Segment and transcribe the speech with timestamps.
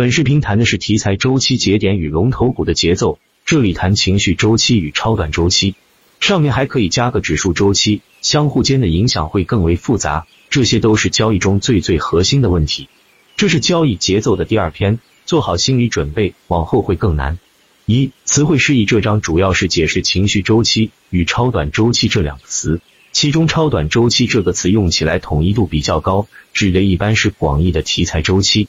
[0.00, 5.74] 本视频谈的是题材周期节点与龙头股的节奏，这里谈情绪周期与超短周期。
[6.20, 10.26] 上面还可以加个指数周期，相互间的影响会更为复杂。
[10.48, 12.88] 这些都是交易中最最核心的问题。
[13.36, 17.38] 这是交易节奏的第二篇，做好心理准备，往后会更难。
[17.84, 22.80] 一词汇释义，这章主要是解释情绪周期与超短周期这两个词，
[23.12, 28.68] 其中超短周期这个词用起来统一度比较高，指的一般是广义的题材周期。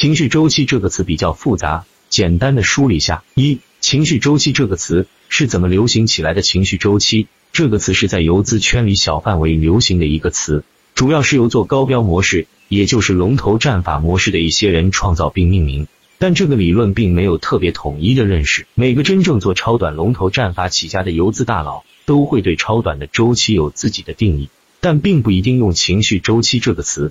[0.00, 6.40] 情绪周期这个词比较复杂，简单的梳理下：一、情绪周期这个词是怎么流行起来的？
[6.40, 10.62] 情绪周期这个词是在游资圈里小范围流行的一个词，
[10.94, 15.88] 主要是由做高标模式，也就是龙头战法模式的一些人创造并命名。
[16.18, 27.10] 但这个理论并没有特别统一的认识，每个真正做超短龙头战法起家的游资大佬都会对超短的周期有自己的定义，但并不一定用情绪周期这个词。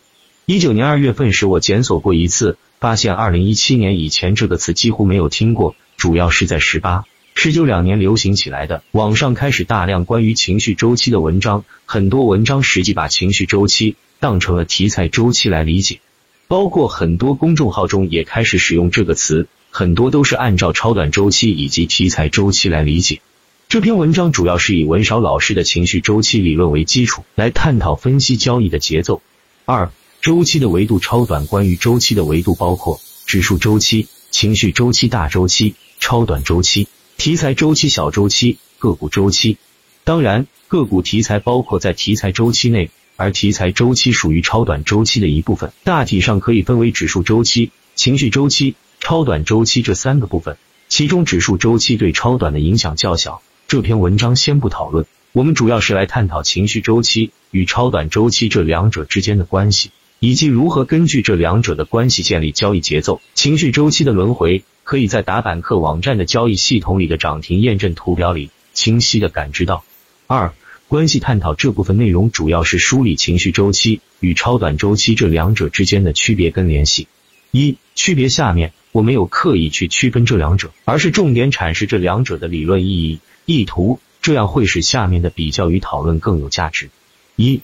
[0.50, 2.58] 一九年二月份时，我检索过一次。
[2.80, 7.04] 发现二零一七年以前这个词几乎没有听过，主要是在十八、
[7.36, 8.82] 十九两年流行起来的。
[8.92, 16.00] 网上开始大量关于情绪周期的文章，很多文章实际把情绪周期当成了题材周期来理解，
[16.48, 23.20] 包括很多公众号中也开始使用这个词，很多都是按照超短周期以及题材周期来理解。
[23.68, 29.22] 这篇文章主要是以文少老师的情绪周期理论为基础来探讨分析交易的节奏。
[29.66, 29.92] 二。
[30.28, 39.58] 周期的维度超短，关于周期的维度包括指数周期、情绪周期、大周期、超短周期、题材周期、小周期、个股周期。
[40.04, 45.72] 当然，个股题材包括在题材周期内，而题材周期属于超短周期的一部分。
[45.86, 50.58] 大体上可以分为指数周期、情绪周期、超短周期这三个部分，
[50.90, 53.42] 其中指数周期对超短的影响较小。
[53.70, 59.92] 这篇文章先不讨论，我们主要是来探讨情绪周期与超短周期这两者之间的关系。
[60.20, 69.84] 以及如何根据这两者的关系建立交易节奏、情绪周期的轮回，可以在打板客网站的交易系统里的涨停验证图表里清晰的感知到。
[70.26, 70.54] 二、
[70.88, 77.08] 关系探讨这部分内容主要是梳理情绪周期与超短周期这两者之间的区别跟联系。
[77.52, 86.90] 一、区别下面我没有刻意去区分这两者，而是重点阐释这两者的理论意义、意图，这样会使下面的比较与讨论更有价值。
[87.36, 87.62] 一。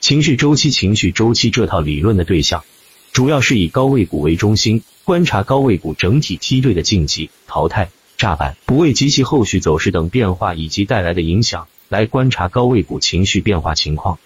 [0.00, 2.64] 情绪周期，情绪周期这套理论的对象，
[3.12, 14.18] 主要是以高位股为中心，观察高位股整体梯队的晋级、淘汰、炸板、补位及其后续走势等变化以及带来的影响，来观察高位股情绪变化情况。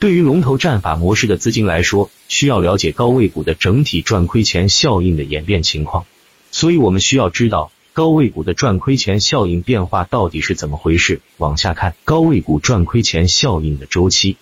[0.00, 6.06] 对于龙头战法模式的资金来说，需要了解高位股的整体赚亏钱效应的演变情况，
[6.50, 11.20] 所以我们需要知道高位股的赚亏钱效应变化到底是怎么回事。
[11.36, 14.36] 往下看，高位股赚亏钱效应的周期。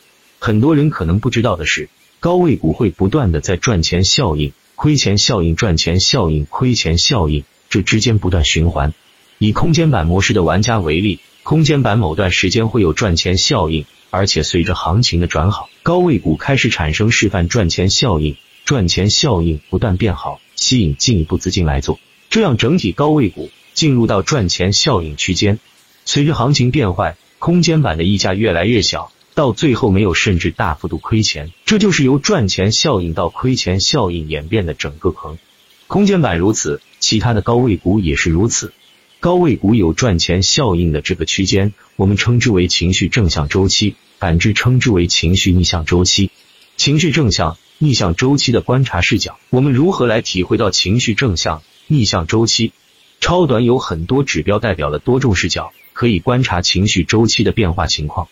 [0.46, 1.88] 很多人可能不知道的是，
[2.20, 8.94] 高位股会不断的在赚钱效应、亏钱效应、赚钱效应、亏钱效应这之间不断循环。
[9.38, 21.98] 以空间板模式的玩家为例，空间板某段时间会有赚钱效应，而且随着行情的转好，高位股开始产生示范赚钱效应，赚钱效应不断变好，吸引进一步资金来做，
[22.30, 25.58] 这样整体高位股进入到赚钱效应区间。
[26.04, 29.10] 随着行情变坏，空间板的溢价越来越小。
[29.36, 35.36] 到最后没有甚至大幅度亏钱，这就是由赚钱效应到亏钱效应演变的整个坑。
[35.88, 38.72] 空间板如此，其他的高位股也是如此。
[39.20, 46.30] 高位股有赚钱效应的这个区间，我们称之为情绪正向周期，反之称之为情绪逆向周期。
[46.78, 52.72] 情绪正向、逆向周期的观察视角，我们如何来体会到情绪正向、逆向周期？
[53.20, 58.28] 超短有很多指标代表了多种视角，可以观察情绪周期的变化情况。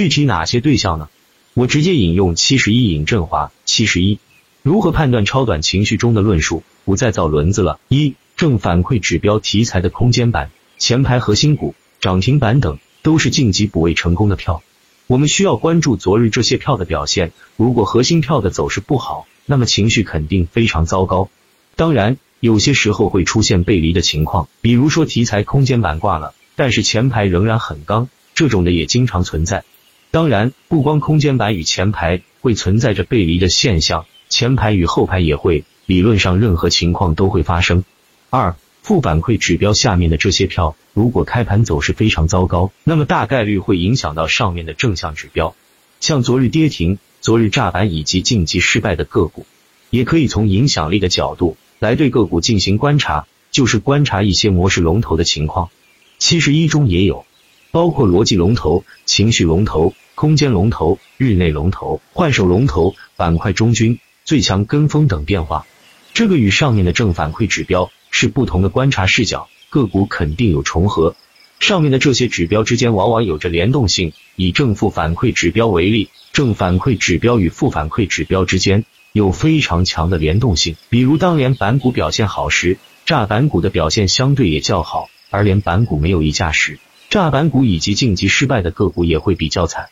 [0.00, 1.10] 具体哪些对象呢？
[1.52, 4.18] 我直接引用七十一尹振华七十一，
[4.62, 6.62] 如何判断超短情绪中的论述？
[6.86, 7.78] 不再造轮子了。
[7.88, 14.62] 一正反馈指标题材的空间板、前排核心股、涨停板等都是晋级补位成功的票，
[15.06, 17.32] 我们需要关注昨日这些票的表现。
[17.58, 21.28] 如果核心票的走势不好，那么情绪肯定非常糟糕。
[21.76, 29.62] 当然，有些时候会出现背离的情况，比如说题材空间板挂了，但是前排仍然很刚，这种的也经常存在。
[30.10, 35.64] 当然，不光空间板与前排会存在着背离的现象，前排与后排也会。
[35.86, 37.84] 理论上，任何情况都会发生。
[38.28, 45.54] 二、负反馈指标下面的这些票，如果开盘走势非常糟糕，那么大概率会影响到上面的正向指标。
[46.00, 49.46] 像昨日跌停、昨日炸板以及晋级失败的个股，
[49.90, 55.70] 也可以从影响力的角度来对个股进行观察，就是观察一些模式龙头的情况。
[56.18, 57.26] 七十一中也有。
[57.70, 65.66] 包括逻辑龙头、情绪龙头、空间龙头、日内龙头、换手龙头、板块中军、最强跟风等变化。
[66.12, 71.14] 这个与上面的正反馈指标是不同的观察视角，个股肯定有重合。
[71.60, 74.12] 上面的这些指标之间往往有着联动性。
[74.34, 80.76] 以正负反馈指标为例，正反馈指标与负反馈指标之间有非常强的联动性。
[80.88, 86.78] 比如，当连板股表现好时，炸板股的表现相对也较好；而连板股没有溢价时，
[87.10, 89.88] 炸板股以及晋级失败的个股也会比较惨。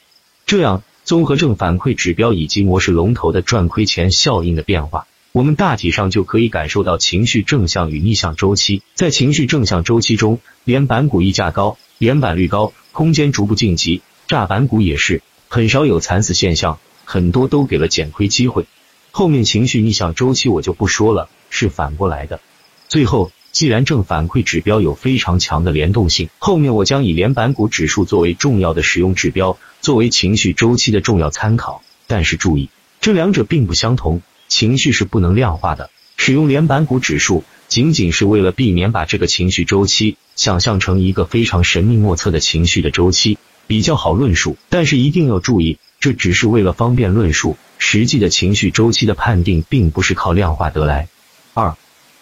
[0.47, 5.09] 这样，综合正反馈指标以及模式龙头的赚亏钱效应的变化。
[5.33, 8.83] 我们大体上就可以感受到情绪正向与逆向周期。
[8.95, 18.67] 在情绪正向周期中，连板股溢价高，连板率高，空间逐步晋级；炸板股也是，很少有惨死现象，很多都给了减亏机会。
[19.11, 22.39] 后面情绪逆向周期我就不说了，是反过来的。
[22.87, 31.83] 最后，既然正反馈指标有非常强的联动性，后面我将以连板股指数作为重要的使用指标，作为情绪周期的重要参考。
[32.07, 32.71] 但是注意，
[33.01, 34.23] 这两者并不相同。
[34.47, 44.57] 情绪是不能量化的，使用连板股指数仅仅是为了避免把这个情绪周期想象成一个非常神秘莫测的情绪的周期，比较好论述。
[44.69, 51.09] 但是一定要注意，这只是为了方便论述，实际的情绪周期的判定并不是靠量化得来。
[51.55, 51.77] 二、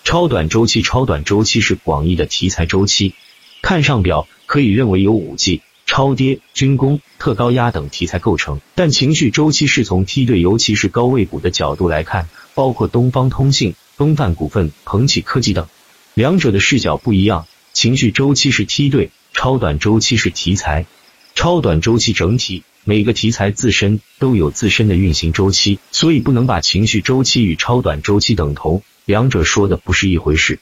[0.07, 3.15] 超短周期，超短周期是广义的题材周期。
[3.61, 5.63] 看上表可以认为有五 G。
[5.85, 15.67] 超跌、军工、特高压等题材构成，但情绪周期是从梯队，尤其是高位股的角度来看，包括东方通信、东范股份、鹏起科技等，
[16.15, 17.49] 两者的视角不一样。
[17.73, 20.87] 情绪周期是梯队，超短周期是题材。
[21.35, 30.59] 超短周期整体，每个题材自身都有自身的运行周期，所以不能把情绪周期与超短周期等同，两者说的不是一回事。